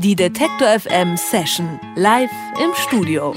Die 0.00 0.14
Detektor 0.14 0.68
FM 0.78 1.16
Session 1.16 1.80
live 1.96 2.30
im 2.62 2.72
Studio. 2.74 3.34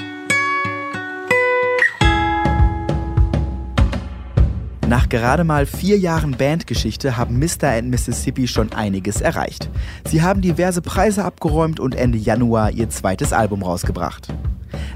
Nach 4.88 5.10
gerade 5.10 5.44
mal 5.44 5.66
vier 5.66 5.98
Jahren 5.98 6.38
Bandgeschichte 6.38 7.18
haben 7.18 7.40
Mr. 7.40 7.70
and 7.70 7.90
Mississippi 7.90 8.48
schon 8.48 8.74
einiges 8.74 9.22
erreicht. 9.22 9.72
Sie 10.08 10.22
haben 10.22 10.42
diverse 10.42 10.84
Preise 10.84 11.26
abgeräumt 11.26 11.80
und 11.80 11.96
Ende 11.96 12.20
Januar 12.20 12.70
ihr 12.70 12.92
zweites 12.92 13.34
Album 13.34 13.64
rausgebracht. 13.64 14.32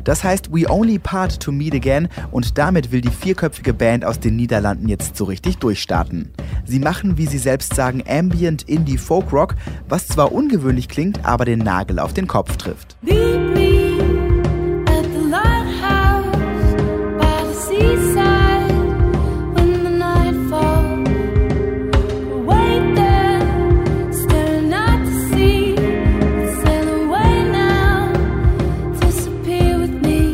Das 0.06 0.24
heißt 0.24 0.54
We 0.54 0.70
Only 0.70 0.98
Part 0.98 1.42
to 1.42 1.52
Meet 1.52 1.76
Again 1.76 2.08
und 2.32 2.58
damit 2.58 2.94
will 2.94 3.02
die 3.02 3.10
vierköpfige 3.10 3.74
Band 3.74 4.06
aus 4.06 4.20
den 4.20 4.38
Niederlanden 4.38 4.88
jetzt 4.88 5.18
so 5.18 5.26
richtig 5.26 5.58
durchstarten. 5.58 6.32
Sie 6.64 6.80
machen, 6.80 7.18
wie 7.18 7.26
sie 7.26 7.40
selbst 7.40 7.76
sagen, 7.76 8.04
Ambient 8.08 8.64
Indie 8.64 8.98
Folk 8.98 9.34
Rock, 9.34 9.56
was 9.90 10.08
zwar 10.08 10.32
ungewöhnlich 10.32 10.88
klingt, 10.88 11.26
aber 11.26 11.44
den 11.44 11.60
Nagel 11.60 12.00
auf 12.00 12.14
den 12.14 12.28
Kopf 12.28 12.56
trifft. 12.56 12.96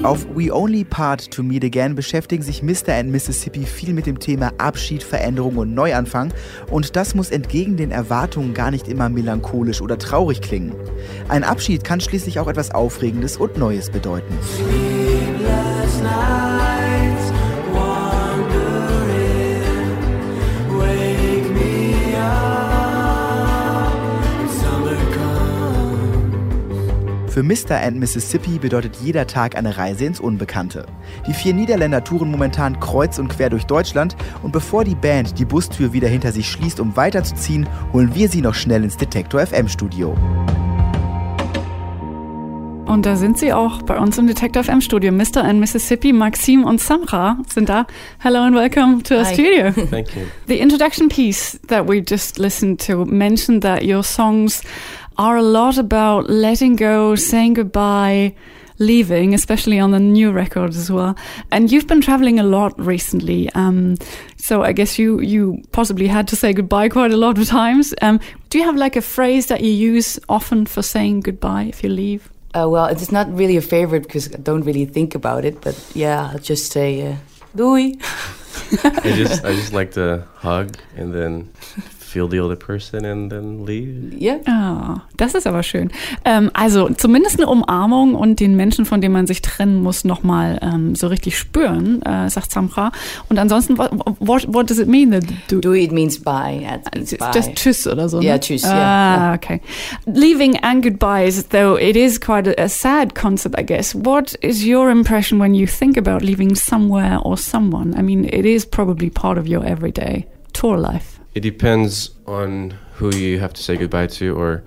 Auf 0.04 0.26
We 0.36 0.52
Only 0.52 0.84
Part 0.84 1.30
to 1.30 1.44
Meet 1.44 1.64
Again 1.64 1.94
beschäftigen 1.94 2.42
sich 2.42 2.64
Mr. 2.64 2.96
and 2.96 3.12
Mississippi 3.12 3.66
viel 3.66 3.94
mit 3.94 4.08
dem 4.08 4.18
Thema 4.18 4.52
Abschied, 4.58 5.04
Veränderung 5.04 5.58
und 5.58 5.76
Neuanfang 5.76 6.34
und 6.72 6.96
das 6.96 7.14
muss 7.14 7.30
entgegen 7.30 7.78
den 7.78 7.92
Erwartungen 7.92 8.56
gar 8.56 8.72
nicht 8.72 8.88
immer 8.88 9.10
melancholisch 9.10 9.80
oder 9.80 10.00
traurig 10.00 10.42
klingen. 10.42 10.74
Ein 11.28 11.44
Abschied 11.44 11.84
kann 11.84 12.02
schließlich 12.02 12.40
auch 12.40 12.48
etwas 12.48 12.72
Aufregendes 12.72 13.38
und 13.38 13.58
Neues 13.58 13.92
bedeuten. 13.92 14.34
Sleepless 14.42 16.02
nights. 16.02 16.61
Für 27.32 27.44
Mr. 27.44 27.82
and 27.82 27.98
Mississippi 27.98 28.60
bedeutet 28.60 28.98
jeder 29.02 29.26
Tag 29.26 29.56
eine 29.56 29.78
Reise 29.78 30.04
ins 30.04 30.20
Unbekannte. 30.20 30.86
Die 31.26 31.34
vier 31.34 31.54
Niederländer 31.54 32.04
touren 32.04 32.30
momentan 32.30 32.78
kreuz 32.82 33.20
und 33.20 33.30
quer 33.30 33.50
durch 33.50 33.64
Deutschland 33.64 34.18
und 34.44 34.52
bevor 34.52 34.84
die 34.84 34.96
Band 34.96 35.40
die 35.40 35.46
Bustür 35.46 35.94
wieder 35.94 36.10
hinter 36.10 36.34
sich 36.34 36.52
schließt, 36.52 36.82
um 36.82 36.98
weiterzuziehen, 36.98 37.70
holen 37.94 38.14
wir 38.14 38.28
sie 38.28 38.42
noch 38.42 38.54
schnell 38.54 38.84
ins 38.84 38.98
Detektor 38.98 39.48
FM 39.48 39.70
Studio. 39.70 40.14
Und 42.92 43.06
da 43.06 43.16
sind 43.16 43.38
sie 43.38 43.54
auch 43.54 43.82
bei 43.84 43.98
uns 43.98 44.18
im 44.18 44.28
Detective 44.28 44.66
FM 44.66 44.82
Studio. 44.82 45.14
Mr. 45.14 45.46
and 45.46 45.62
Mississippi, 45.62 46.12
Maxim 46.12 46.66
und 46.66 46.82
Samra 46.82 47.38
sind 47.48 47.70
da. 47.70 47.88
Hello 48.20 48.40
and 48.40 48.54
welcome 48.54 49.02
to 49.04 49.16
our 49.16 49.26
Hi. 49.26 49.34
studio. 49.34 49.72
Thank 49.90 50.14
you. 50.14 50.24
The 50.50 50.60
introduction 50.60 51.08
piece 51.08 51.58
that 51.70 51.88
we 51.88 52.04
just 52.06 52.38
listened 52.38 52.86
to 52.88 53.06
mentioned 53.06 53.64
that 53.64 53.84
your 53.84 54.04
songs 54.04 54.62
are 55.18 55.38
a 55.38 55.42
lot 55.42 55.78
about 55.78 56.30
letting 56.30 56.76
go, 56.76 57.16
saying 57.16 57.56
goodbye, 57.56 58.36
leaving, 58.80 59.34
especially 59.34 59.80
on 59.80 59.92
the 59.92 60.00
new 60.00 60.32
record 60.32 60.72
as 60.72 60.92
well. 60.92 61.16
And 61.52 61.72
you've 61.72 61.88
been 61.88 62.02
traveling 62.02 62.40
a 62.40 62.44
lot 62.44 62.78
recently. 62.80 63.50
Um, 63.52 63.98
so 64.38 64.64
I 64.64 64.72
guess 64.72 64.98
you, 64.98 65.22
you 65.22 65.62
possibly 65.72 66.08
had 66.08 66.28
to 66.30 66.36
say 66.36 66.54
goodbye 66.54 66.90
quite 66.90 67.12
a 67.12 67.18
lot 67.18 67.38
of 67.38 67.48
times. 67.48 67.94
Um, 68.02 68.20
do 68.50 68.58
you 68.58 68.64
have 68.66 68.76
like 68.76 68.96
a 68.96 69.02
phrase 69.02 69.48
that 69.48 69.62
you 69.62 69.72
use 69.72 70.20
often 70.28 70.66
for 70.66 70.82
saying 70.82 71.22
goodbye 71.22 71.64
if 71.64 71.84
you 71.84 71.90
leave? 71.90 72.30
Uh, 72.54 72.68
well, 72.68 72.88
it's 72.88 73.12
not 73.12 73.34
really 73.34 73.56
a 73.56 73.62
favorite 73.62 74.04
because 74.04 74.34
I 74.34 74.38
don't 74.38 74.64
really 74.64 74.86
think 74.86 75.16
about 75.16 75.46
it. 75.46 75.62
But 75.62 75.80
yeah, 75.94 76.32
I'll 76.34 76.40
just 76.40 76.72
say 76.72 77.08
uh, 77.08 77.16
"doei." 77.56 77.96
I 78.84 79.12
just 79.16 79.46
I 79.46 79.54
just 79.54 79.72
like 79.80 79.92
to 79.92 80.28
hug 80.36 80.78
and 80.98 81.14
then 81.14 81.50
feel 82.12 82.28
the 82.30 82.40
other 82.40 82.56
person 82.58 83.06
and 83.06 83.32
then 83.32 83.66
leave. 83.66 84.14
Yeah. 84.20 84.40
Ah, 84.46 85.02
das 85.18 85.34
ist 85.34 85.48
aber 85.48 85.64
schön. 85.64 85.90
Ähm, 86.26 86.52
also 86.54 86.90
zumindest 86.90 87.40
eine 87.40 87.48
Umarmung 87.50 88.16
und 88.16 88.40
den 88.40 88.56
Menschen, 88.56 88.86
von 88.86 89.02
dem 89.02 89.14
man 89.14 89.28
sich 89.28 89.42
trennen 89.42 89.82
muss, 89.82 90.04
nochmal 90.04 90.60
ähm, 90.62 90.96
so 90.96 91.08
richtig 91.08 91.38
spüren, 91.38 92.02
äh, 92.02 92.30
sagt 92.30 92.52
Samra. 92.52 92.92
Und 93.30 93.40
ansonsten, 93.40 93.78
what, 93.78 93.92
what, 94.20 94.54
what 94.54 94.70
does 94.70 94.80
it 94.80 94.88
mean? 94.88 95.12
That 95.12 95.24
do, 95.50 95.60
Doei 95.62 95.84
it 95.84 95.92
means 95.92 96.20
bye. 96.20 96.60
Yeah, 96.62 96.76
it 96.76 96.94
means 96.96 97.14
It's 97.14 97.20
bye. 97.20 97.32
just 97.34 97.52
tschüss 97.56 97.88
oder 97.88 98.10
so. 98.10 98.20
Yeah, 98.22 98.36
ne? 98.36 98.40
tschüss, 98.42 98.66
Ah, 98.66 98.70
yeah, 98.70 99.34
okay. 99.36 99.62
Leaving 100.06 100.58
and 100.58 100.84
goodbyes, 100.84 101.44
though 101.50 101.76
it 101.80 101.96
is 101.96 102.20
quite 102.20 102.48
a, 102.48 102.64
a 102.64 102.68
sad 102.70 103.16
concept, 103.16 103.58
I 103.58 103.64
guess. 103.64 103.96
What 103.96 104.36
is 104.42 104.66
your 104.66 104.90
impression 104.90 105.40
when 105.40 105.54
you 105.56 105.66
think 105.68 105.98
about 105.98 106.22
leaving 106.22 106.56
somewhere 106.56 107.20
or 107.24 107.38
someone? 107.38 107.94
I 107.98 108.02
mean, 108.02 108.26
it 108.26 108.46
is 108.46 108.66
probably 108.66 109.10
part 109.10 109.38
of 109.38 109.48
your 109.48 109.64
everyday 109.66 110.26
life. 110.70 111.20
It 111.34 111.42
depends 111.42 112.12
on 112.28 112.72
who 112.96 113.16
you 113.16 113.40
have 113.40 113.54
to 113.54 113.64
say 113.64 113.78
goodbye 113.78 114.08
to 114.08 114.36
or 114.36 114.64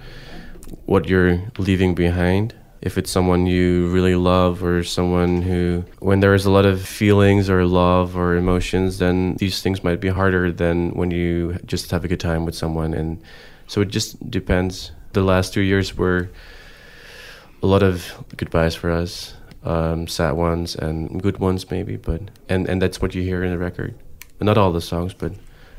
what 0.87 1.09
you're 1.09 1.43
leaving 1.59 1.94
behind. 1.94 2.55
If 2.81 2.99
it's 2.99 3.10
someone 3.10 3.47
you 3.47 3.88
really 3.88 4.15
love 4.15 4.62
or 4.62 4.83
someone 4.83 5.43
who, 5.43 5.84
when 6.00 6.21
there 6.21 6.34
is 6.34 6.44
a 6.44 6.50
lot 6.50 6.66
of 6.66 6.83
feelings 6.83 7.49
or 7.49 7.65
love 7.65 8.16
or 8.16 8.37
emotions, 8.37 8.99
then 8.99 9.37
these 9.37 9.62
things 9.62 9.84
might 9.84 10.00
be 10.00 10.09
harder 10.09 10.53
than 10.53 10.91
when 10.91 11.10
you 11.10 11.59
just 11.65 11.91
have 11.91 12.04
a 12.04 12.09
good 12.09 12.21
time 12.21 12.44
with 12.44 12.54
someone. 12.54 12.93
And 12.93 13.22
so 13.66 13.81
it 13.81 13.88
just 13.88 14.31
depends. 14.31 14.93
The 15.12 15.22
last 15.22 15.54
two 15.54 15.62
years 15.62 15.97
were 15.97 16.28
a 17.62 17.66
lot 17.66 17.83
of 17.83 18.12
goodbyes 18.37 18.75
for 18.75 18.91
us, 18.91 19.34
um, 19.65 20.06
sad 20.06 20.33
ones 20.33 20.75
and 20.77 21.22
good 21.22 21.38
ones 21.38 21.71
maybe, 21.71 21.97
but 21.97 22.21
and 22.49 22.69
and 22.69 22.83
that's 22.83 23.00
what 23.00 23.15
you 23.15 23.22
hear 23.22 23.43
in 23.43 23.50
the 23.50 23.59
record. 23.59 23.94
Not 24.41 24.59
all 24.59 24.72
the 24.72 24.83
songs, 24.83 25.15
but 25.15 25.33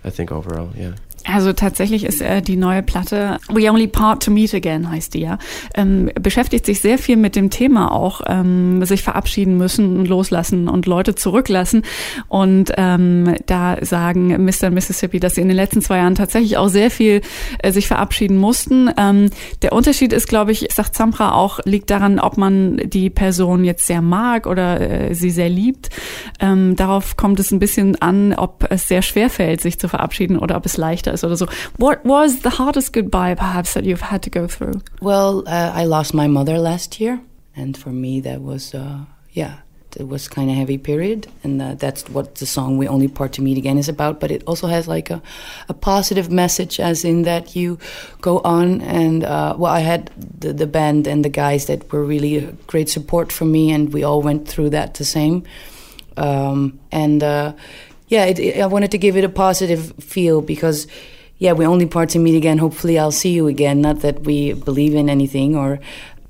I 0.06 0.12
think 0.12 0.32
overall, 0.32 0.70
yeah. 0.78 0.94
Also 1.28 1.54
tatsächlich 1.54 2.04
ist 2.04 2.22
äh, 2.22 2.42
die 2.42 2.56
neue 2.56 2.84
Platte 2.84 3.38
We 3.50 3.70
Only 3.70 3.88
Part 3.88 4.24
to 4.24 4.32
Meet 4.32 4.54
Again 4.54 4.90
heißt 4.90 5.14
die 5.14 5.22
ja. 5.22 5.40
Ähm, 5.74 6.12
beschäftigt 6.20 6.66
sich 6.66 6.82
sehr 6.82 6.98
viel 6.98 7.18
mit 7.18 7.36
dem 7.36 7.50
Thema 7.50 7.92
auch, 7.92 8.22
ähm, 8.28 8.86
sich 8.86 9.02
verabschieden 9.02 9.58
müssen 9.58 9.98
und 9.98 10.08
loslassen 10.08 10.68
und 10.68 10.86
Leute 10.86 11.16
zurücklassen. 11.16 11.84
Und 12.28 12.72
ähm, 12.78 13.36
da 13.48 13.78
sagen 13.82 14.28
Mr. 14.46 14.68
und 14.68 14.74
Mississippi, 14.76 15.20
dass 15.20 15.36
sie 15.36 15.42
in 15.42 15.48
den 15.48 15.58
letzten 15.58 15.82
zwei 15.82 15.98
Jahren 15.98 16.16
tatsächlich 16.16 16.58
auch 16.58 16.68
sehr 16.68 16.92
viel 16.92 17.22
äh, 17.60 17.72
sich 17.72 17.88
verabschieden 17.88 18.38
mussten. 18.38 18.90
Ähm, 18.98 19.30
der 19.62 19.74
Unterschied 19.74 20.14
ist, 20.14 20.28
glaube 20.28 20.52
ich, 20.52 20.68
sagt 20.74 20.96
Zampra 20.96 21.34
auch, 21.34 21.60
liegt 21.66 21.90
daran, 21.90 22.20
ob 22.20 22.38
man 22.38 22.78
die 22.86 23.10
Person 23.10 23.64
jetzt 23.64 23.88
sehr 23.88 24.02
mag 24.02 24.46
oder 24.46 25.10
äh, 25.10 25.16
sie 25.16 25.32
sehr 25.32 25.50
liebt. 25.50 25.90
Ähm, 26.40 26.76
darauf 26.76 27.18
kommt 27.18 27.40
es 27.40 27.52
ein 27.52 27.60
bisschen 27.60 28.00
an, 28.02 28.34
ob 28.34 28.68
es 28.70 28.88
sehr 28.88 29.02
schwer 29.02 29.30
fällt, 29.30 29.62
sich 29.62 29.80
zu 29.80 29.88
verabschieden 29.88 30.38
oder 30.38 30.58
ob 30.58 30.66
es 30.66 30.78
leichter 30.78 31.15
oder 31.24 31.38
so. 31.38 31.48
What 31.78 32.04
was 32.06 32.42
the 32.42 32.50
hardest 32.50 32.94
goodbye 32.94 33.36
perhaps 33.36 33.74
that 33.74 33.84
you've 33.86 34.02
had 34.02 34.22
to 34.24 34.30
go 34.30 34.48
through? 34.48 34.82
Well, 35.02 35.44
uh, 35.48 35.72
I 35.74 35.86
lost 35.86 36.14
my 36.14 36.28
mother 36.28 36.58
last 36.58 37.00
year, 37.00 37.22
and 37.56 37.78
for 37.78 37.90
me 37.90 38.22
that 38.22 38.42
was, 38.42 38.74
uh, 38.74 39.06
yeah, 39.32 39.60
it 39.98 40.08
was 40.08 40.28
kind 40.28 40.50
of 40.50 40.58
heavy 40.58 40.78
period, 40.78 41.28
and 41.44 41.62
uh, 41.62 41.76
that's 41.76 42.10
what 42.10 42.36
the 42.36 42.46
song 42.46 42.78
"We 42.78 42.88
Only 42.88 43.08
Part 43.08 43.34
to 43.34 43.42
Meet 43.42 43.58
Again" 43.58 43.78
is 43.78 43.88
about. 43.88 44.20
But 44.20 44.32
it 44.32 44.44
also 44.46 44.68
has 44.68 44.88
like 44.88 45.10
a, 45.10 45.22
a 45.70 45.74
positive 45.74 46.30
message, 46.30 46.80
as 46.80 47.06
in 47.06 47.24
that 47.24 47.56
you 47.56 47.80
go 48.22 48.40
on 48.40 48.82
and 48.82 49.24
uh, 49.24 49.56
well, 49.58 49.72
I 49.72 49.80
had 49.80 50.12
the, 50.40 50.54
the 50.54 50.68
band 50.68 51.08
and 51.08 51.24
the 51.24 51.30
guys 51.30 51.66
that 51.68 51.92
were 51.92 52.04
really 52.04 52.56
great 52.68 52.90
support 52.90 53.32
for 53.32 53.46
me, 53.46 53.72
and 53.72 53.94
we 53.94 54.04
all 54.04 54.22
went 54.22 54.48
through 54.48 54.72
that 54.72 54.96
the 54.96 55.06
same. 55.06 55.44
Um, 56.18 56.80
and 56.92 57.24
uh, 57.24 57.54
yeah, 58.08 58.26
it, 58.26 58.40
it, 58.40 58.60
I 58.62 58.68
wanted 58.68 58.92
to 58.92 58.98
give 58.98 59.18
it 59.18 59.24
a 59.24 59.30
positive 59.30 59.94
feel 60.00 60.42
because 60.42 60.88
yeah, 61.38 61.54
we 61.54 61.66
only 61.66 61.86
part 61.86 62.10
to 62.10 62.20
meet 62.20 62.36
again. 62.38 62.58
Hopefully, 62.58 62.98
I'll 62.98 63.12
see 63.12 63.32
you 63.32 63.48
again. 63.48 63.82
Not 63.82 64.02
that 64.02 64.22
we 64.22 64.54
believe 64.54 64.96
in 64.96 65.10
anything, 65.10 65.56
or 65.56 65.80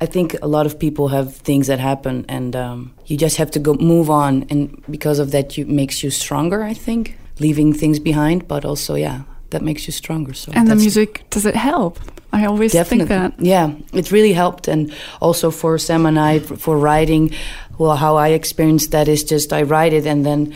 I 0.02 0.06
think 0.08 0.36
a 0.42 0.48
lot 0.48 0.66
of 0.66 0.80
people 0.80 1.10
have 1.10 1.36
things 1.36 1.68
that 1.68 1.80
happen, 1.80 2.26
and 2.28 2.56
um, 2.56 2.94
you 3.06 3.18
just 3.18 3.38
have 3.38 3.52
to 3.52 3.60
go 3.60 3.76
move 3.76 4.10
on. 4.10 4.46
And 4.50 4.82
because 4.90 5.20
of 5.20 5.32
that, 5.32 5.58
you 5.58 5.66
makes 5.66 6.04
you 6.04 6.10
stronger. 6.10 6.64
I 6.64 6.74
think 6.74 7.18
leaving 7.40 7.74
things 7.74 8.00
behind, 8.00 8.48
but 8.48 8.66
also 8.66 8.96
yeah, 8.96 9.22
that 9.52 9.62
makes 9.62 9.88
you 9.88 9.94
stronger. 9.94 10.34
So 10.34 10.52
And 10.56 10.68
the 10.68 10.76
music, 10.76 11.24
does 11.30 11.46
it 11.46 11.56
help? 11.56 12.00
I 12.32 12.46
always 12.46 12.74
Definitely. 12.74 13.08
think 13.08 13.38
that. 13.38 13.46
Yeah, 13.46 13.74
it 13.94 14.12
really 14.12 14.34
helped. 14.34 14.68
And 14.68 14.94
also 15.22 15.52
for 15.52 15.78
Sam 15.78 16.06
and 16.06 16.20
I, 16.20 16.40
for, 16.40 16.58
for 16.58 16.78
writing, 16.78 17.32
well, 17.78 17.96
how 17.96 18.18
I 18.18 18.30
experienced 18.30 18.92
that 18.92 19.08
is 19.08 19.24
just 19.24 19.54
I 19.54 19.62
write 19.62 19.94
it 19.94 20.06
and 20.06 20.26
then 20.26 20.54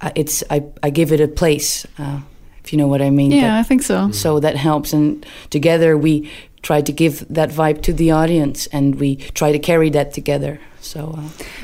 I- 0.00 0.12
it's 0.14 0.42
I, 0.50 0.62
I 0.82 0.90
give 0.90 1.12
it 1.12 1.20
a 1.20 1.28
place, 1.28 1.86
uh, 1.98 2.20
if 2.64 2.72
you 2.72 2.78
know 2.78 2.88
what 2.88 3.02
I 3.02 3.10
mean. 3.10 3.30
Yeah, 3.32 3.42
That- 3.42 3.60
I 3.60 3.62
think 3.62 3.82
so. 3.82 4.10
so 4.12 4.40
that 4.40 4.56
helps. 4.56 4.92
And 4.92 5.24
together 5.50 5.96
we 5.96 6.30
try 6.62 6.80
to 6.82 6.92
give 6.92 7.24
that 7.30 7.50
vibe 7.50 7.80
to 7.82 7.92
the 7.92 8.10
audience 8.10 8.66
and 8.72 8.94
we 9.00 9.16
try 9.34 9.52
to 9.52 9.58
carry 9.58 9.90
that 9.90 10.12
together. 10.12 10.58
So, 10.82 11.00
uh, 11.00 11.18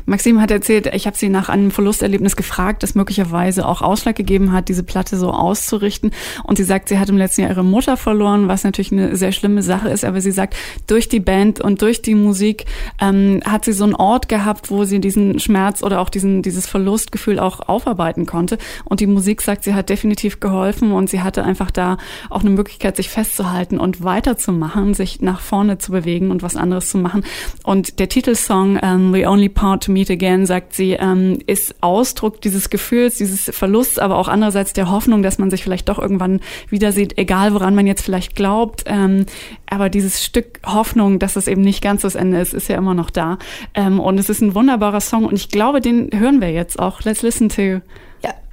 Maxim 0.05 0.41
hat 0.41 0.51
erzählt, 0.51 0.87
ich 0.95 1.07
habe 1.07 1.17
sie 1.17 1.31
nach 1.31 1.49
einem 1.49 1.71
Verlusterlebnis 1.71 2.37
gefragt, 2.37 2.83
das 2.83 2.95
möglicherweise 2.95 3.67
auch 3.67 3.81
Ausschlag 3.81 4.15
gegeben 4.15 4.53
hat, 4.53 4.69
diese 4.69 4.83
Platte 4.83 5.17
so 5.17 5.31
auszurichten. 5.31 6.11
Und 6.45 6.57
sie 6.57 6.65
sagt, 6.65 6.89
sie 6.91 6.99
hat 6.99 7.09
im 7.09 7.17
letzten 7.17 7.41
Jahr 7.43 7.51
ihre 7.51 7.65
Mutter 7.65 7.97
verloren, 7.97 8.47
was 8.47 8.63
natürlich 8.65 8.93
eine 8.93 9.17
sehr 9.17 9.33
schlimme 9.33 9.63
Sache 9.63 9.89
ist. 9.89 10.05
Aber 10.05 10.21
sie 10.21 10.31
sagt, 10.31 10.55
durch 10.87 11.09
die 11.09 11.21
Band 11.21 11.61
und 11.61 11.81
durch 11.81 12.03
die 12.03 12.15
Musik 12.15 12.67
ähm, 13.01 13.41
hat 13.45 13.65
sie 13.65 13.73
so 13.73 13.85
einen 13.85 13.95
Ort 13.95 14.29
gehabt, 14.29 14.71
wo 14.71 14.85
sie 14.85 15.01
diesen 15.01 15.41
Schmerz 15.41 15.83
oder 15.83 16.01
auch 16.01 16.11
diesen, 16.11 16.43
dieses 16.43 16.67
Verlustgefühl 16.67 17.39
auch 17.39 17.69
aufarbeiten 17.69 18.27
konnte. 18.27 18.59
Und 18.85 19.01
die 19.01 19.07
Musik 19.07 19.41
sagt, 19.41 19.65
sie 19.65 19.75
hat 19.75 19.89
definitiv 19.89 20.41
geholfen 20.41 20.93
und 20.93 21.09
sie 21.09 21.23
hatte 21.23 21.43
einfach 21.43 21.71
da 21.71 21.97
auch 22.29 22.41
eine 22.41 22.51
Möglichkeit, 22.51 22.97
sich 22.97 23.09
festzuhalten 23.09 23.79
und 23.79 24.05
weiterzumachen, 24.05 24.93
sich 24.93 25.23
nach 25.23 25.41
vorne 25.41 25.79
zu 25.79 25.93
bewegen 25.93 26.31
und 26.31 26.43
was 26.43 26.57
anderes 26.57 26.91
zu 26.91 26.99
machen. 26.99 27.25
Und 27.65 27.99
der 27.99 28.11
Titelsong 28.11 28.79
ähm, 28.83 29.06
We 29.13 29.29
Only 29.29 29.49
Part 29.49 29.85
to 29.85 29.93
Meet 29.93 30.11
Again, 30.11 30.47
sagt 30.47 30.75
sie, 30.75 30.93
ähm, 30.93 31.39
ist 31.47 31.75
Ausdruck 31.83 32.41
dieses 32.41 32.71
Gefühls, 32.71 33.17
dieses 33.17 33.51
Verlusts, 33.55 33.99
aber 33.99 34.17
auch 34.17 34.29
andererseits 34.29 34.73
der 34.73 34.91
Hoffnung, 34.91 35.23
dass 35.23 35.39
man 35.39 35.51
sich 35.51 35.63
vielleicht 35.63 35.89
doch 35.89 35.99
irgendwann 35.99 36.41
wieder 36.69 36.93
sieht, 36.93 37.19
egal 37.19 37.55
woran 37.55 37.75
man 37.75 37.87
jetzt 37.87 38.03
vielleicht 38.03 38.37
glaubt. 38.37 38.85
Ähm, 38.87 39.27
aber 39.69 39.89
dieses 39.89 40.25
Stück 40.25 40.61
Hoffnung, 40.65 41.19
dass 41.19 41.37
es 41.37 41.49
eben 41.49 41.63
nicht 41.63 41.83
ganz 41.83 42.03
das 42.03 42.15
Ende 42.15 42.41
ist, 42.41 42.55
ist 42.55 42.69
ja 42.69 42.77
immer 42.77 42.95
noch 42.95 43.11
da. 43.11 43.39
Ähm, 43.75 44.01
und 44.01 44.19
es 44.19 44.29
ist 44.29 44.41
ein 44.41 44.55
wunderbarer 44.55 45.01
Song 45.01 45.25
und 45.25 45.35
ich 45.35 45.49
glaube, 45.49 45.81
den 45.81 46.11
hören 46.13 46.41
wir 46.41 46.51
jetzt 46.51 46.79
auch. 46.79 47.03
Let's 47.03 47.23
listen 47.23 47.49
to 47.49 47.63
yeah, 47.63 47.83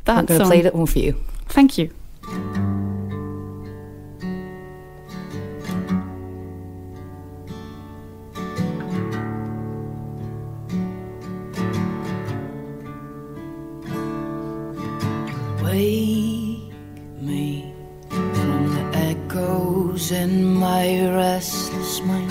that 0.06 0.18
I'm 0.18 0.26
gonna 0.26 0.40
song. 0.40 0.50
play 0.50 0.62
that 0.62 0.74
one 0.74 0.88
for 0.88 1.02
you. 1.02 1.14
Thank 1.50 1.78
you. 1.78 1.90
Wake 15.74 16.70
me 17.20 17.74
from 18.10 18.62
the 18.76 18.86
echoes 18.94 20.12
in 20.12 20.54
my 20.54 20.86
restless 21.10 22.00
mind. 22.02 22.30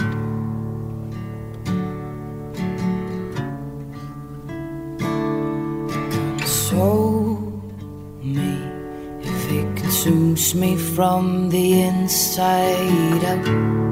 Console 6.39 7.35
me 8.23 8.53
if 9.23 9.51
it 9.51 9.77
consumes 9.77 10.55
me 10.55 10.77
from 10.77 11.51
the 11.51 11.83
inside 11.83 13.25
out. 13.25 13.92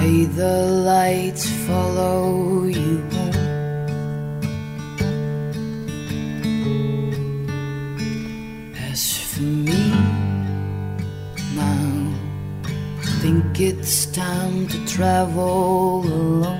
May 0.00 0.24
the 0.24 0.56
lights 0.88 1.44
follow 1.66 2.64
you 2.64 3.04
home. 3.12 4.40
As 8.88 9.18
for 9.30 9.42
me, 9.42 9.90
now 11.54 12.16
I 13.02 13.06
think 13.20 13.60
it's 13.60 14.06
time 14.06 14.68
to 14.68 14.78
travel 14.86 16.00
alone. 16.06 16.59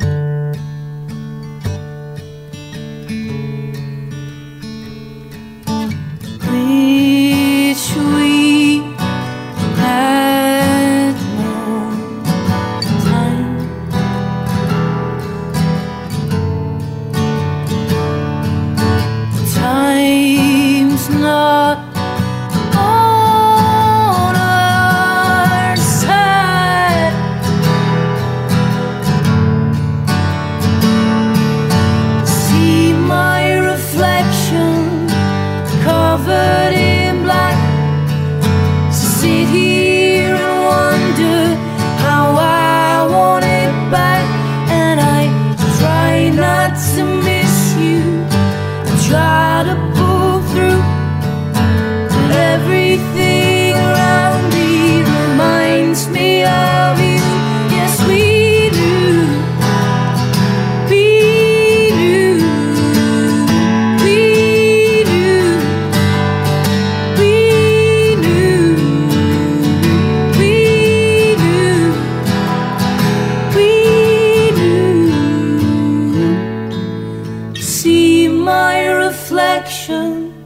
My 78.44 78.88
reflection 78.88 80.44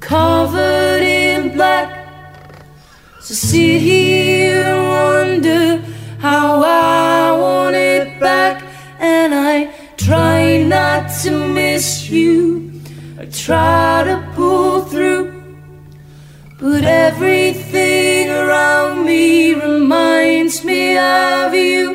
covered 0.00 1.02
in 1.02 1.54
black. 1.54 1.90
So 3.20 3.34
sit 3.34 3.80
here 3.80 4.62
and 4.62 4.88
wonder 4.88 5.82
how 6.18 6.62
I 6.62 7.32
want 7.32 7.76
it 7.76 8.20
back, 8.20 8.62
and 8.98 9.34
I 9.34 9.72
try 9.96 10.62
not 10.62 11.10
to 11.22 11.30
miss 11.30 12.10
you. 12.10 12.80
I 13.18 13.24
try 13.26 14.04
to 14.04 14.32
pull 14.34 14.82
through. 14.82 15.32
But 16.60 16.84
everything 16.84 18.30
around 18.30 19.04
me 19.06 19.54
reminds 19.54 20.64
me 20.64 20.96
of 20.98 21.54
you. 21.54 21.93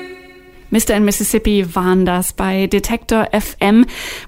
Mr. 0.71 0.93
and 0.95 1.05
Mississippi 1.05 1.65
waren 1.75 2.05
das 2.05 2.33
bei 2.33 2.67
Detektor 2.67 3.27
FM. 3.31 3.85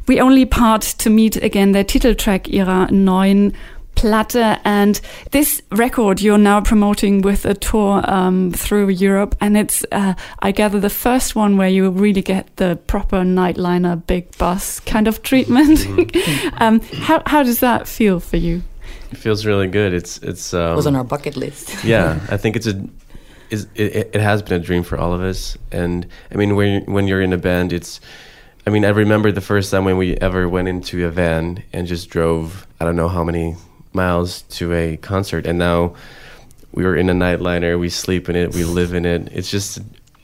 We 0.08 0.24
Only 0.24 0.46
Part 0.46 0.98
to 1.00 1.10
Meet 1.10 1.42
Again, 1.44 1.74
der 1.74 1.86
Titeltrack 1.88 2.48
ihrer 2.48 2.92
neuen 2.92 3.54
Platte 3.94 4.58
and 4.64 5.02
this 5.32 5.62
record 5.70 6.22
you're 6.22 6.38
now 6.38 6.62
promoting 6.62 7.24
with 7.24 7.46
a 7.46 7.54
tour 7.54 8.02
um, 8.10 8.52
through 8.54 8.90
Europe 8.90 9.36
and 9.42 9.58
it's 9.58 9.84
uh, 9.92 10.14
I 10.40 10.52
gather 10.54 10.80
the 10.80 10.90
first 10.90 11.36
one 11.36 11.58
where 11.58 11.68
you 11.68 11.90
really 11.92 12.22
get 12.24 12.48
the 12.56 12.78
proper 12.88 13.18
nightliner 13.26 13.98
big 14.08 14.36
bus 14.38 14.80
kind 14.86 15.08
of 15.08 15.22
treatment 15.22 15.80
Mm-hmm. 15.80 16.56
um, 16.64 16.80
how, 17.04 17.22
how 17.28 17.44
does 17.44 17.60
that 17.60 17.86
feel 17.88 18.20
for 18.22 18.38
you 18.38 18.62
It 19.12 19.18
feels 19.18 19.46
really 19.46 19.68
good. 19.68 19.94
It's 19.94 20.20
it's 20.24 20.54
um, 20.54 20.72
It 20.72 20.76
was 20.78 20.88
on 20.88 20.96
our 20.96 21.04
bucket 21.04 21.36
list. 21.36 21.84
yeah, 21.84 22.18
I 22.30 22.38
think 22.38 22.56
it's 22.56 22.68
a 22.68 22.74
is 23.52 23.68
it, 23.76 24.10
it 24.14 24.22
has 24.22 24.42
been 24.42 24.60
a 24.60 24.64
dream 24.64 24.82
for 24.82 24.98
all 24.98 25.14
of 25.14 25.22
us. 25.22 25.58
And 25.72 26.08
I 26.32 26.36
mean, 26.36 26.56
when 26.56 26.86
when 26.86 27.08
you're 27.08 27.22
in 27.22 27.34
a 27.34 27.38
band, 27.38 27.74
it's. 27.74 28.02
I 28.66 28.70
mean, 28.70 28.86
I 28.86 28.90
remember 28.90 29.32
the 29.32 29.42
first 29.42 29.72
time 29.72 29.86
when 29.86 29.98
we 29.98 30.16
ever 30.18 30.48
went 30.48 30.68
into 30.68 31.06
a 31.08 31.10
van 31.10 31.64
and 31.74 31.88
just 31.88 32.10
drove. 32.10 32.68
I 32.80 32.86
don't 32.86 32.96
know 32.96 33.08
how 33.08 33.24
many 33.24 33.56
miles 33.92 34.44
to 34.44 34.74
a 34.74 34.98
concert, 34.98 35.46
and 35.48 35.58
now 35.58 35.96
we 36.72 36.84
were 36.84 36.96
in 36.96 37.10
a 37.10 37.14
nightliner. 37.14 37.80
We 37.80 37.90
sleep 37.90 38.30
in 38.30 38.36
it. 38.36 38.54
We 38.54 38.64
live 38.64 38.94
in 38.94 39.06
it. 39.06 39.30
It's 39.32 39.50
just 39.50 39.80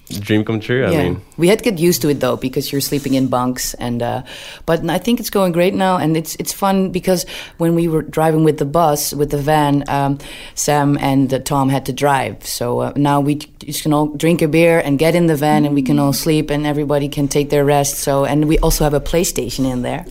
dream 0.09 0.45
come 0.45 0.59
true. 0.59 0.85
I 0.85 0.91
yeah, 0.91 1.03
mean, 1.03 1.21
we 1.37 1.47
had 1.47 1.59
to 1.59 1.63
get 1.63 1.79
used 1.79 2.01
to 2.01 2.09
it 2.09 2.19
though 2.19 2.37
because 2.37 2.71
you're 2.71 2.81
sleeping 2.81 3.13
in 3.13 3.27
bunks, 3.27 3.73
and 3.75 4.01
uh, 4.01 4.23
but 4.65 4.87
I 4.89 4.97
think 4.97 5.19
it's 5.19 5.29
going 5.29 5.51
great 5.51 5.73
now, 5.73 5.97
and 5.97 6.15
it's 6.15 6.35
it's 6.35 6.53
fun 6.53 6.91
because 6.91 7.25
when 7.57 7.75
we 7.75 7.87
were 7.87 8.01
driving 8.01 8.43
with 8.43 8.57
the 8.57 8.65
bus 8.65 9.13
with 9.13 9.31
the 9.31 9.37
van, 9.37 9.83
um, 9.87 10.19
Sam 10.55 10.97
and 10.99 11.33
uh, 11.33 11.39
Tom 11.39 11.69
had 11.69 11.85
to 11.87 11.93
drive, 11.93 12.45
so 12.45 12.79
uh, 12.79 12.93
now 12.95 13.19
we 13.19 13.35
just 13.35 13.83
can 13.83 13.93
all 13.93 14.07
drink 14.07 14.41
a 14.41 14.47
beer 14.47 14.79
and 14.79 14.97
get 14.97 15.15
in 15.15 15.27
the 15.27 15.35
van, 15.35 15.65
and 15.65 15.75
we 15.75 15.81
can 15.81 15.99
all 15.99 16.13
sleep, 16.13 16.49
and 16.49 16.65
everybody 16.65 17.09
can 17.09 17.27
take 17.27 17.49
their 17.49 17.65
rest. 17.65 17.95
So 17.99 18.25
and 18.25 18.47
we 18.47 18.57
also 18.59 18.83
have 18.83 18.93
a 18.93 19.01
PlayStation 19.01 19.69
in 19.71 19.81
there, 19.81 20.05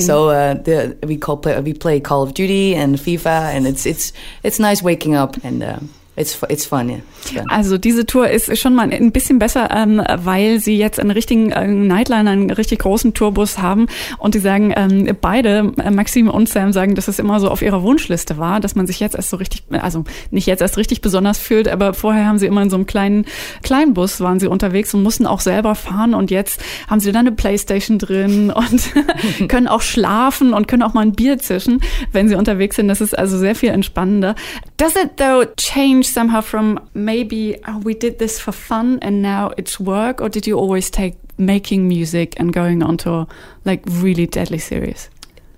so 0.00 0.30
uh, 0.30 0.54
the 0.54 0.96
we 1.06 1.16
call 1.16 1.36
play, 1.36 1.60
we 1.60 1.74
play 1.74 2.00
Call 2.00 2.22
of 2.22 2.34
Duty 2.34 2.74
and 2.74 2.96
FIFA, 2.96 3.54
and 3.54 3.66
it's 3.66 3.86
it's 3.86 4.12
it's 4.42 4.58
nice 4.58 4.82
waking 4.82 5.14
up 5.14 5.36
and. 5.44 5.90
It's 6.14 6.38
it's 6.50 6.66
fun, 6.66 6.90
yeah. 6.90 6.98
It's 7.20 7.30
fun. 7.30 7.44
Also 7.48 7.78
diese 7.78 8.04
Tour 8.04 8.28
ist 8.28 8.58
schon 8.58 8.74
mal 8.74 8.90
ein 8.92 9.12
bisschen 9.12 9.38
besser, 9.38 9.70
ähm, 9.74 10.02
weil 10.16 10.60
sie 10.60 10.76
jetzt 10.76 11.00
einen 11.00 11.10
richtigen 11.10 11.52
äh, 11.52 11.66
Nightliner, 11.66 12.32
einen 12.32 12.50
richtig 12.50 12.80
großen 12.80 13.14
Tourbus 13.14 13.58
haben 13.58 13.86
und 14.18 14.34
die 14.34 14.38
sagen, 14.38 14.74
ähm, 14.76 15.16
beide, 15.22 15.72
äh, 15.82 15.90
Maxim 15.90 16.28
und 16.28 16.50
Sam 16.50 16.74
sagen, 16.74 16.94
dass 16.96 17.08
es 17.08 17.18
immer 17.18 17.40
so 17.40 17.48
auf 17.48 17.62
ihrer 17.62 17.82
Wunschliste 17.82 18.36
war, 18.36 18.60
dass 18.60 18.74
man 18.74 18.86
sich 18.86 19.00
jetzt 19.00 19.14
erst 19.14 19.30
so 19.30 19.38
richtig, 19.38 19.64
also 19.70 20.04
nicht 20.30 20.46
jetzt 20.46 20.60
erst 20.60 20.76
richtig 20.76 21.00
besonders 21.00 21.38
fühlt, 21.38 21.66
aber 21.66 21.94
vorher 21.94 22.26
haben 22.26 22.38
sie 22.38 22.46
immer 22.46 22.60
in 22.60 22.68
so 22.68 22.76
einem 22.76 22.86
kleinen 22.86 23.24
Kleinbus 23.62 24.20
waren 24.20 24.38
sie 24.38 24.48
unterwegs 24.48 24.92
und 24.92 25.02
mussten 25.02 25.26
auch 25.26 25.40
selber 25.40 25.74
fahren 25.74 26.12
und 26.12 26.30
jetzt 26.30 26.60
haben 26.88 27.00
sie 27.00 27.12
dann 27.12 27.26
eine 27.26 27.34
Playstation 27.34 27.98
drin 27.98 28.50
und 28.54 28.90
können 29.48 29.66
auch 29.66 29.80
schlafen 29.80 30.52
und 30.52 30.68
können 30.68 30.82
auch 30.82 30.92
mal 30.92 31.00
ein 31.00 31.12
Bier 31.12 31.38
zischen, 31.38 31.80
wenn 32.12 32.28
sie 32.28 32.34
unterwegs 32.34 32.76
sind. 32.76 32.88
Das 32.88 33.00
ist 33.00 33.18
also 33.18 33.38
sehr 33.38 33.54
viel 33.54 33.70
entspannender. 33.70 34.34
Does 34.76 34.94
it 34.96 35.16
though 35.16 35.46
change 35.56 36.01
somehow 36.02 36.40
from 36.40 36.88
maybe 36.94 37.56
oh, 37.66 37.78
we 37.78 37.94
did 37.94 38.18
this 38.18 38.38
for 38.38 38.52
fun 38.52 38.98
and 39.02 39.22
now 39.22 39.52
it's 39.56 39.80
work, 39.80 40.20
or 40.20 40.28
did 40.28 40.46
you 40.46 40.58
always 40.58 40.90
take 40.90 41.16
making 41.38 41.88
music 41.88 42.34
and 42.38 42.52
going 42.52 42.82
on 42.82 42.96
tour 42.96 43.26
like 43.64 43.82
really 43.86 44.26
deadly 44.26 44.58
serious? 44.58 45.08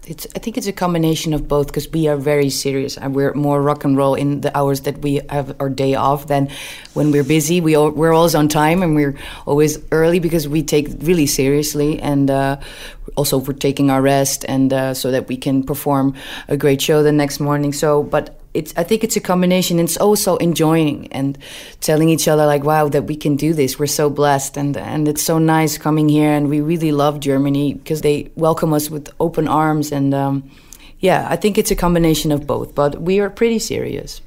It's, 0.06 0.26
I 0.36 0.38
think 0.38 0.58
it's 0.58 0.66
a 0.66 0.72
combination 0.72 1.32
of 1.32 1.48
both 1.48 1.68
because 1.68 1.88
we 1.88 2.08
are 2.08 2.16
very 2.16 2.50
serious 2.50 2.98
and 2.98 3.14
we're 3.14 3.32
more 3.32 3.62
rock 3.62 3.84
and 3.84 3.96
roll 3.96 4.14
in 4.14 4.42
the 4.42 4.54
hours 4.56 4.82
that 4.82 4.98
we 4.98 5.22
have 5.30 5.56
our 5.60 5.70
day 5.70 5.94
off 5.94 6.26
than 6.26 6.50
when 6.92 7.10
we're 7.10 7.24
busy. 7.24 7.62
We 7.62 7.74
all, 7.74 7.90
we're 7.90 8.12
always 8.12 8.34
on 8.34 8.48
time 8.48 8.82
and 8.82 8.94
we're 8.94 9.16
always 9.46 9.78
early 9.92 10.18
because 10.18 10.46
we 10.46 10.62
take 10.62 10.88
really 10.98 11.24
seriously 11.26 11.98
and 12.00 12.30
uh, 12.30 12.60
also 13.16 13.40
for 13.40 13.54
taking 13.54 13.90
our 13.90 14.02
rest 14.02 14.44
and 14.46 14.74
uh, 14.74 14.92
so 14.92 15.10
that 15.10 15.26
we 15.28 15.38
can 15.38 15.62
perform 15.62 16.14
a 16.48 16.56
great 16.58 16.82
show 16.82 17.02
the 17.02 17.12
next 17.12 17.40
morning. 17.40 17.72
So, 17.72 18.02
but 18.02 18.38
it's 18.54 18.72
I 18.76 18.84
think 18.84 19.04
it's 19.04 19.16
a 19.16 19.20
combination. 19.20 19.78
It's 19.78 19.96
also 19.96 20.36
enjoying 20.36 21.08
and 21.12 21.36
telling 21.80 22.08
each 22.08 22.28
other 22.28 22.46
like, 22.46 22.64
wow, 22.64 22.88
that 22.88 23.02
we 23.04 23.16
can 23.16 23.36
do 23.36 23.52
this. 23.52 23.78
We're 23.78 23.86
so 23.86 24.08
blessed 24.08 24.56
and 24.56 24.76
and 24.76 25.08
it's 25.08 25.22
so 25.22 25.38
nice 25.38 25.76
coming 25.76 26.08
here 26.08 26.30
and 26.30 26.48
we 26.48 26.60
really 26.60 26.92
love 26.92 27.20
Germany 27.20 27.74
because 27.74 28.00
they 28.00 28.30
welcome 28.36 28.72
us 28.72 28.88
with 28.88 29.12
open 29.18 29.48
arms 29.48 29.92
and 29.92 30.14
um, 30.14 30.50
yeah, 31.00 31.26
I 31.28 31.36
think 31.36 31.58
it's 31.58 31.70
a 31.70 31.76
combination 31.76 32.32
of 32.32 32.46
both. 32.46 32.74
But 32.74 33.02
we 33.02 33.20
are 33.20 33.28
pretty 33.28 33.58
serious. 33.58 34.22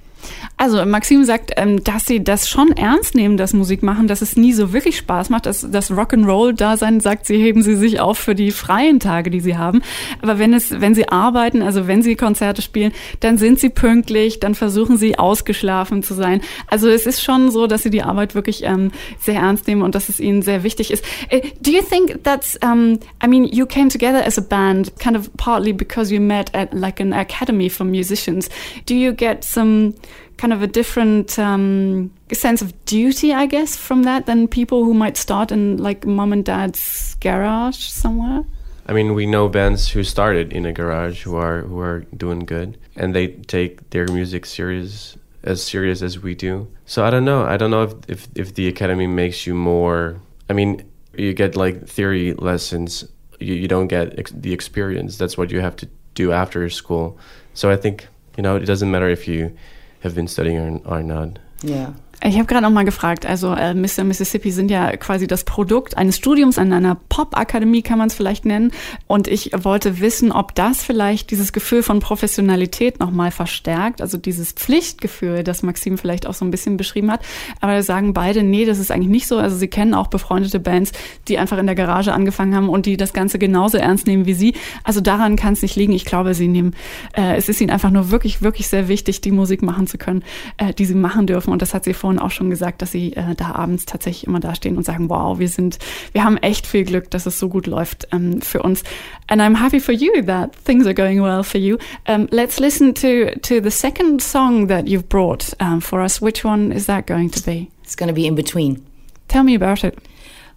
Also 0.58 0.84
Maxim 0.86 1.24
sagt, 1.24 1.52
ähm, 1.56 1.84
dass 1.84 2.06
sie 2.06 2.24
das 2.24 2.50
schon 2.50 2.72
ernst 2.72 3.14
nehmen, 3.14 3.38
das 3.38 3.54
Musik 3.54 3.84
machen, 3.84 4.08
dass 4.08 4.22
es 4.22 4.36
nie 4.36 4.54
so 4.54 4.74
wirklich 4.74 4.98
Spaß 4.98 5.30
macht. 5.30 5.46
Das, 5.46 5.68
das 5.70 5.92
Rock'n'Roll-Dasein 5.92 7.00
sagt 7.00 7.28
sie, 7.28 7.38
heben 7.38 7.62
sie 7.62 7.76
sich 7.76 8.00
auf 8.00 8.18
für 8.18 8.34
die 8.34 8.52
freien 8.52 9.00
Tage, 9.00 9.30
die 9.30 9.40
sie 9.40 9.58
haben. 9.58 9.82
Aber 10.22 10.40
wenn 10.40 10.54
es, 10.54 10.82
wenn 10.82 10.96
sie 10.96 11.10
arbeiten, 11.10 11.62
also 11.62 11.88
wenn 11.88 12.02
sie 12.02 12.16
Konzerte 12.16 12.62
spielen, 12.62 12.92
dann 13.20 13.38
sind 13.38 13.60
sie 13.60 13.70
pünktlich, 13.70 14.40
dann 14.40 14.56
versuchen 14.56 14.98
sie 14.98 15.20
ausgeschlafen 15.20 16.02
zu 16.02 16.16
sein. 16.16 16.42
Also 16.68 16.90
es 16.90 17.06
ist 17.06 17.24
schon 17.24 17.52
so, 17.52 17.68
dass 17.68 17.84
sie 17.84 17.92
die 17.92 18.02
Arbeit 18.02 18.34
wirklich 18.34 18.64
ähm, 18.64 18.92
sehr 19.20 19.36
ernst 19.36 19.68
nehmen 19.68 19.84
und 19.84 19.94
dass 19.94 20.10
es 20.10 20.20
ihnen 20.20 20.42
sehr 20.42 20.64
wichtig 20.64 20.92
ist. 20.92 21.06
Uh, 21.32 21.40
do 21.62 21.72
you 21.72 21.82
think 21.82 22.24
that's, 22.24 22.58
um, 22.64 23.00
I 23.24 23.28
mean, 23.28 23.46
you 23.46 23.66
came 23.66 23.90
together 23.90 24.26
as 24.26 24.38
a 24.38 24.42
band 24.42 24.92
kind 25.00 25.16
of 25.16 25.30
partly 25.38 25.72
because 25.72 26.12
you 26.12 26.20
met 26.20 26.54
at 26.56 26.74
like 26.74 27.00
an 27.00 27.14
academy 27.14 27.70
for 27.70 27.84
musicians. 27.84 28.50
Do 28.88 28.96
you 28.96 29.14
get 29.14 29.44
some 29.44 29.94
kind 30.38 30.54
of 30.54 30.62
a 30.62 30.68
different 30.68 31.38
um, 31.40 32.12
sense 32.32 32.62
of 32.62 32.74
duty, 32.86 33.34
I 33.34 33.46
guess, 33.46 33.76
from 33.76 34.04
that 34.04 34.26
than 34.26 34.48
people 34.48 34.84
who 34.84 34.94
might 34.94 35.18
start 35.18 35.52
in 35.52 35.78
like 35.78 36.06
mom 36.06 36.34
and 36.34 36.46
dad's 36.46 37.16
garage 37.20 37.78
somewhere? 37.78 38.44
I 38.88 38.94
mean, 38.94 39.14
we 39.14 39.26
know 39.26 39.50
bands 39.50 39.90
who 39.90 40.04
started 40.04 40.54
in 40.54 40.66
a 40.66 40.72
garage 40.72 41.24
who 41.24 41.36
are 41.36 41.62
who 41.64 41.80
are 41.80 42.02
doing 42.16 42.40
good, 42.40 42.78
and 42.96 43.14
they 43.14 43.28
take 43.28 43.90
their 43.90 44.08
music 44.08 44.46
serious 44.46 45.18
as 45.44 45.62
serious 45.62 46.02
as 46.02 46.20
we 46.20 46.36
do. 46.36 46.68
So 46.86 47.04
I 47.04 47.10
don't 47.10 47.26
know. 47.26 47.44
I 47.44 47.58
don't 47.58 47.72
know 47.72 47.84
if 47.84 47.94
if, 48.08 48.28
if 48.36 48.54
the 48.54 48.68
academy 48.68 49.08
makes 49.08 49.46
you 49.46 49.54
more. 49.54 50.22
I 50.50 50.54
mean, 50.54 50.90
you 51.18 51.34
get 51.34 51.58
like 51.58 51.86
theory 51.88 52.34
lessons. 52.34 53.04
You, 53.40 53.56
you 53.56 53.68
don't 53.68 53.88
get 53.88 54.18
ex- 54.18 54.32
the 54.32 54.54
experience. 54.54 55.18
That's 55.18 55.38
what 55.38 55.52
you 55.52 55.60
have 55.60 55.76
to 55.78 55.90
do 56.14 56.32
after 56.32 56.70
school. 56.70 57.18
So 57.54 57.70
I 57.70 57.76
think 57.76 58.08
you 58.38 58.44
know 58.44 58.56
it 58.56 58.66
doesn't 58.66 58.90
matter 58.90 59.10
if 59.10 59.28
you 59.28 59.52
have 60.02 60.16
been 60.16 60.28
studying 60.28 60.82
not. 61.02 61.40
Yeah. 61.62 61.94
Ich 62.24 62.36
habe 62.36 62.46
gerade 62.46 62.64
noch 62.64 62.72
mal 62.72 62.84
gefragt, 62.84 63.28
also 63.28 63.54
äh, 63.54 63.76
Mr. 63.76 64.04
Mississippi 64.04 64.52
sind 64.52 64.72
ja 64.72 64.98
quasi 64.98 65.28
das 65.28 65.44
Produkt 65.44 65.98
eines 65.98 66.18
Studiums 66.18 66.58
an 66.58 66.74
einer 66.74 66.96
Pop-Akademie, 67.10 67.84
kann 67.84 68.00
man 68.00 68.08
es 68.08 68.16
vielleicht 68.16 68.44
nennen. 68.44 68.72
Und 69.06 69.28
ich 69.28 69.52
wollte 69.56 70.00
wissen, 70.00 70.32
ob 70.32 70.56
das 70.56 70.84
vielleicht 70.84 71.30
dieses 71.30 71.54
Gefühl 71.54 71.84
von 71.84 72.00
Professionalität 72.00 73.00
noch 73.00 73.12
mal 73.12 73.30
verstärkt, 73.30 74.02
also 74.02 74.18
dieses 74.18 74.52
Pflichtgefühl, 74.52 75.44
das 75.44 75.62
Maxim 75.62 76.00
vielleicht 76.00 76.26
auch 76.26 76.34
so 76.34 76.44
ein 76.44 76.50
bisschen 76.50 76.76
beschrieben 76.76 77.12
hat. 77.12 77.22
Aber 77.62 77.74
da 77.74 77.84
sagen 77.84 78.14
beide, 78.14 78.42
nee, 78.42 78.66
das 78.66 78.80
ist 78.80 78.92
eigentlich 78.92 79.10
nicht 79.10 79.28
so. 79.28 79.38
Also 79.38 79.56
sie 79.56 79.68
kennen 79.68 79.94
auch 79.94 80.08
befreundete 80.08 80.60
Bands, 80.60 80.94
die 81.28 81.38
einfach 81.38 81.60
in 81.60 81.68
der 81.68 81.76
Garage 81.76 82.14
angefangen 82.14 82.56
haben 82.56 82.70
und 82.70 82.88
die 82.88 82.98
das 82.98 83.14
Ganze 83.14 83.38
genauso 83.38 83.78
ernst 83.78 84.08
nehmen 84.08 84.26
wie 84.26 84.34
sie. 84.34 84.56
Also 84.84 85.02
daran 85.02 85.36
kann 85.36 85.54
es 85.54 85.62
nicht 85.62 85.76
liegen. 85.76 85.94
Ich 85.94 86.06
glaube, 86.06 86.34
sie 86.34 86.48
nehmen, 86.48 86.76
äh, 87.14 87.36
es 87.36 87.48
ist 87.48 87.62
ihnen 87.62 87.70
einfach 87.70 87.92
nur 87.92 88.10
wirklich, 88.10 88.42
wirklich 88.42 88.68
sehr 88.70 88.88
wichtig, 88.88 89.22
die 89.22 89.32
Musik 89.32 89.62
machen 89.62 89.86
zu 89.86 90.00
können, 90.00 90.24
äh, 90.58 90.74
die 90.74 90.86
sie 90.86 90.96
machen 90.96 91.28
dürfen. 91.28 91.52
Und 91.52 91.62
das 91.62 91.76
hat 91.76 91.84
sie 91.84 91.94
vorhin 92.08 92.20
auch 92.20 92.32
schon 92.32 92.50
gesagt, 92.50 92.82
dass 92.82 92.92
sie 92.92 93.14
äh, 93.18 93.36
da 93.36 93.56
abends 93.56 93.86
tatsächlich 93.86 94.28
immer 94.28 94.40
dastehen 94.40 94.78
und 94.78 94.84
sagen, 94.84 95.10
wow, 95.10 95.40
wir 95.40 95.50
sind, 95.50 95.78
wir 96.14 96.24
haben 96.24 96.38
echt 96.38 96.66
viel 96.66 96.86
Glück, 96.86 97.12
dass 97.12 97.26
es 97.26 97.38
so 97.38 97.50
gut 97.50 97.68
läuft 97.68 98.08
ähm, 98.14 98.42
für 98.42 98.62
uns. 98.62 98.84
And 99.28 99.42
I'm 99.42 99.60
happy 99.60 99.82
for 99.82 99.94
you 99.94 100.22
that 100.26 100.54
things 100.64 100.86
are 100.86 100.94
going 100.94 101.22
well 101.22 101.44
for 101.44 101.60
you. 101.60 101.78
Um, 102.08 102.28
let's 102.32 102.60
listen 102.60 102.94
to 102.96 103.38
to 103.42 103.62
the 103.62 103.72
second 103.72 104.22
song 104.22 104.68
that 104.70 104.88
you've 104.88 105.10
brought 105.10 105.54
um, 105.60 105.82
for 105.82 106.02
us. 106.02 106.22
Which 106.22 106.46
one 106.46 106.72
is 106.72 106.86
that 106.86 107.08
going 107.08 107.30
to 107.32 107.44
be? 107.44 107.70
It's 107.84 107.96
going 107.96 108.08
to 108.08 108.16
be 108.16 108.26
in 108.26 108.36
between. 108.36 108.86
Tell 109.28 109.44
me 109.44 109.54
about 109.54 109.84
it. 109.84 109.98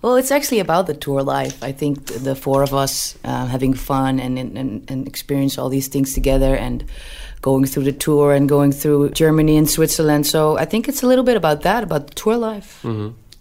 Well, 0.03 0.17
it's 0.17 0.31
actually 0.31 0.61
about 0.61 0.87
the 0.87 0.95
tour 0.95 1.23
life. 1.23 1.63
I 1.65 1.73
think 1.73 2.07
th- 2.07 2.21
the 2.21 2.35
four 2.35 2.63
of 2.63 2.73
us 2.73 3.19
uh, 3.25 3.47
having 3.47 3.75
fun 3.75 4.21
and, 4.21 4.39
and, 4.39 4.57
and 4.89 5.07
experience 5.07 5.59
all 5.59 5.69
these 5.69 5.89
things 5.89 6.15
together 6.15 6.57
and 6.57 6.85
going 7.43 7.65
through 7.67 7.85
the 7.85 7.93
tour 7.93 8.33
and 8.33 8.49
going 8.49 8.73
through 8.73 9.11
Germany 9.11 9.57
and 9.57 9.69
Switzerland. 9.69 10.27
So 10.27 10.57
I 10.59 10.67
think 10.67 10.89
it's 10.89 11.03
a 11.03 11.07
little 11.07 11.25
bit 11.25 11.37
about 11.37 11.63
that, 11.63 11.83
about 11.83 12.07
the 12.09 12.15
tour 12.15 12.37
life. 12.37 12.85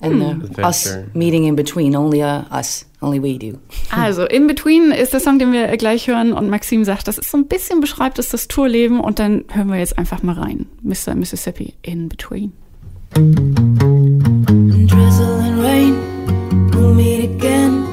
And 0.02 0.24
uh, 0.24 0.62
us 0.66 0.88
meeting 1.14 1.44
in 1.44 1.56
between, 1.58 1.94
only 1.94 2.22
uh, 2.24 2.44
us, 2.58 2.86
only 3.02 3.20
we 3.20 3.38
do. 3.38 3.60
Also, 3.92 4.24
In 4.26 4.48
Between 4.48 4.92
ist 4.92 5.12
der 5.12 5.20
Song, 5.20 5.40
den 5.40 5.52
wir 5.52 5.76
gleich 5.76 6.08
hören 6.08 6.32
und 6.32 6.50
Maxim 6.50 6.86
sagt, 6.86 7.10
das 7.10 7.18
ist 7.18 7.30
so 7.30 7.38
ein 7.38 7.48
bisschen 7.48 7.82
beschreibt 7.82 8.18
es 8.18 8.30
das 8.30 8.48
Tourleben 8.48 9.02
und 9.02 9.20
dann 9.20 9.44
hören 9.50 9.68
wir 9.68 9.78
jetzt 9.78 9.98
einfach 9.98 10.24
mal 10.24 10.36
rein. 10.40 10.68
Mr. 10.84 11.16
Mississippi, 11.16 11.74
In 11.82 12.08
Between. 12.08 12.54
drizzle 14.88 15.40
and 15.42 15.60
rain, 15.62 15.96
we'll 16.72 16.94
meet 16.94 17.26
again. 17.26 17.84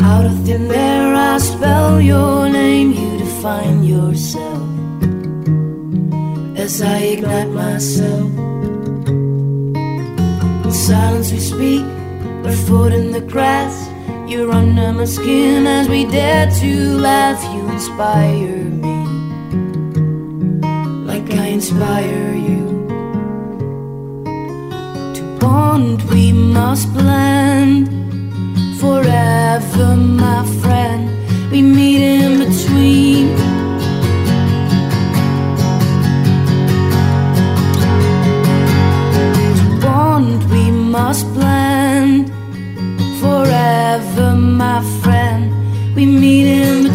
Out 0.00 0.24
of 0.24 0.46
thin 0.46 0.70
air, 0.70 1.14
I 1.14 1.38
spell 1.38 2.00
your 2.00 2.48
name, 2.48 2.92
you 2.92 3.18
define 3.18 3.84
yourself. 3.84 4.63
As 6.64 6.80
I 6.80 6.98
ignite 7.14 7.50
myself, 7.50 8.30
in 10.64 10.72
silence 10.72 11.30
we 11.30 11.38
speak, 11.38 11.84
barefoot 12.42 12.90
in 12.94 13.12
the 13.12 13.20
grass. 13.20 13.74
You're 14.26 14.50
under 14.50 14.90
my 14.94 15.04
skin 15.04 15.66
as 15.66 15.90
we 15.90 16.06
dare 16.06 16.50
to 16.60 16.98
laugh. 17.08 17.44
You 17.54 17.68
inspire 17.70 18.64
me. 18.82 18.96
Like 21.04 21.30
I 21.34 21.48
inspire 21.58 22.32
you. 22.48 22.64
To 25.16 25.22
bond, 25.38 26.02
we 26.08 26.32
must 26.32 26.90
blend 26.94 27.90
forever, 28.80 29.96
my 29.96 30.46
friend. 30.62 31.10
We 31.52 31.60
meet 31.60 32.00
in 32.00 32.23
must 41.14 41.32
blend 41.32 42.28
forever, 43.20 44.34
my 44.34 44.82
friend. 45.00 45.44
We 45.94 46.06
meet 46.06 46.46
in 46.46 46.93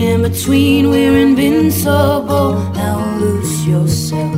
In 0.00 0.22
between, 0.22 0.88
we're 0.88 1.18
invincible. 1.18 2.54
Now 2.72 3.18
loose 3.20 3.66
yourself 3.66 4.34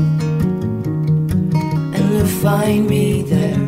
and 1.94 2.12
you'll 2.12 2.26
find 2.26 2.90
me 2.90 3.22
there. 3.22 3.62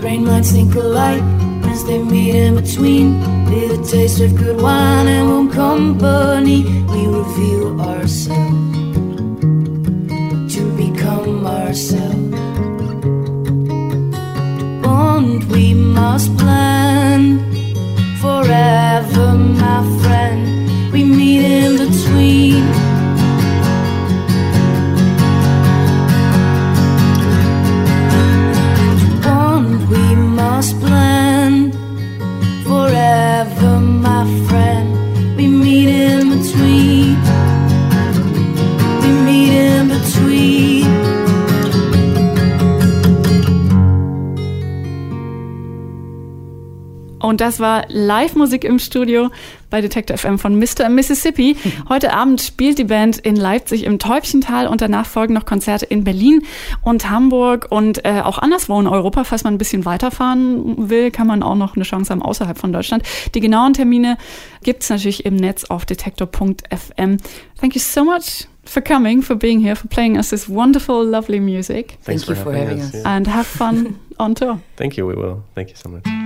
Grain 0.00 0.24
minds 0.24 0.52
think 0.52 0.72
alike 0.76 1.20
as 1.64 1.84
they 1.84 1.98
meet 1.98 2.36
in 2.36 2.54
between. 2.54 3.18
Be 3.46 3.66
the 3.66 3.84
taste 3.90 4.20
of 4.20 4.36
good 4.36 4.60
wine 4.62 5.08
and 5.08 5.28
warm 5.30 5.50
company. 5.50 6.62
We 6.92 7.00
reveal 7.08 7.80
ourselves 7.80 8.76
to 10.54 10.62
become 10.76 11.44
ourselves. 11.44 12.38
Bond 14.84 15.42
we 15.50 15.74
must 15.74 16.36
blend 16.36 16.75
Und 47.36 47.42
das 47.42 47.60
war 47.60 47.84
Live-Musik 47.88 48.64
im 48.64 48.78
Studio 48.78 49.28
bei 49.68 49.82
Detector 49.82 50.16
FM 50.16 50.38
von 50.38 50.58
Mr. 50.58 50.88
Mississippi. 50.88 51.54
Heute 51.90 52.14
Abend 52.14 52.40
spielt 52.40 52.78
die 52.78 52.84
Band 52.84 53.18
in 53.18 53.36
Leipzig 53.36 53.84
im 53.84 53.98
Täubchental 53.98 54.66
und 54.66 54.80
danach 54.80 55.04
folgen 55.04 55.34
noch 55.34 55.44
Konzerte 55.44 55.84
in 55.84 56.02
Berlin 56.02 56.44
und 56.80 57.10
Hamburg 57.10 57.66
und 57.68 58.06
äh, 58.06 58.22
auch 58.24 58.38
anderswo 58.38 58.80
in 58.80 58.86
Europa. 58.86 59.24
Falls 59.24 59.44
man 59.44 59.52
ein 59.52 59.58
bisschen 59.58 59.84
weiterfahren 59.84 60.88
will, 60.88 61.10
kann 61.10 61.26
man 61.26 61.42
auch 61.42 61.56
noch 61.56 61.76
eine 61.76 61.84
Chance 61.84 62.10
haben 62.10 62.22
außerhalb 62.22 62.56
von 62.56 62.72
Deutschland. 62.72 63.02
Die 63.34 63.40
genauen 63.40 63.74
Termine 63.74 64.16
gibt's 64.62 64.88
natürlich 64.88 65.26
im 65.26 65.36
Netz 65.36 65.64
auf 65.64 65.84
detektor.fm. 65.84 67.18
Thank 67.60 67.74
you 67.74 67.82
so 67.82 68.02
much 68.02 68.48
for 68.64 68.80
coming, 68.80 69.20
for 69.20 69.36
being 69.36 69.60
here, 69.60 69.76
for 69.76 69.88
playing 69.88 70.16
us 70.16 70.30
this 70.30 70.48
wonderful, 70.48 71.04
lovely 71.04 71.38
music. 71.38 71.98
Thanks 72.00 72.24
Thank 72.24 72.38
you 72.38 72.44
for 72.44 72.54
having 72.54 72.80
us. 72.80 72.94
yeah. 72.94 73.02
And 73.04 73.26
have 73.26 73.46
fun 73.46 74.00
on 74.18 74.34
tour. 74.34 74.58
Thank 74.76 74.96
you, 74.96 75.06
we 75.06 75.14
will. 75.14 75.44
Thank 75.54 75.68
you 75.68 75.76
so 75.76 75.90
much. 75.90 76.25